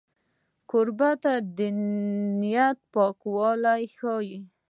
کوربه 0.69 1.09
د 1.57 1.59
نیت 2.39 2.77
پاکوالی 2.93 3.83
ښيي. 3.97 4.37